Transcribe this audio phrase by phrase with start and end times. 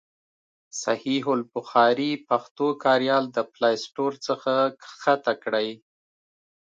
[0.83, 5.69] صحیح البخاري پښتو کاریال د پلای سټور څخه کښته کړئ.